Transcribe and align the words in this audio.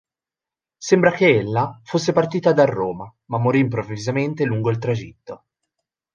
Sembra 0.79 1.11
che 1.11 1.27
ella 1.37 1.79
fosse 1.83 2.11
partita 2.11 2.53
da 2.53 2.65
Roma, 2.65 3.15
ma 3.25 3.37
morì 3.37 3.59
improvvisamente 3.59 4.45
lungo 4.45 4.71
il 4.71 4.79
tragitto. 4.79 5.43